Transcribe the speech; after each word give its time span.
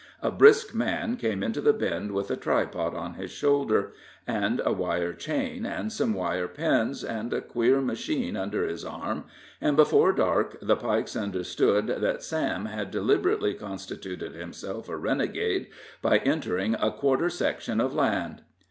A 0.23 0.31
brisk 0.31 0.73
man 0.73 1.15
came 1.15 1.43
into 1.43 1.61
the 1.61 1.73
Bend 1.73 2.11
with 2.13 2.31
a 2.31 2.35
tripod 2.35 2.95
on 2.95 3.13
his 3.13 3.29
shoulder, 3.29 3.93
and 4.25 4.59
a 4.65 4.73
wire 4.73 5.13
chain, 5.13 5.63
and 5.63 5.93
some 5.93 6.15
wire 6.15 6.47
pins, 6.47 7.03
and 7.03 7.31
a 7.31 7.39
queer 7.39 7.81
machine 7.81 8.35
under 8.35 8.65
his 8.65 8.83
arm, 8.83 9.25
and 9.61 9.77
before 9.77 10.11
dark 10.11 10.57
the 10.59 10.75
Pikes 10.75 11.15
understood 11.15 11.85
that 11.85 12.23
Sam 12.23 12.65
had 12.65 12.89
deliberately 12.89 13.53
constituted 13.53 14.33
himself 14.33 14.89
a 14.89 14.97
renegade 14.97 15.67
by 16.01 16.17
entering 16.17 16.73
a 16.79 16.89
quarter 16.89 17.29
section 17.29 17.79
of 17.79 17.93
land. 17.93 18.41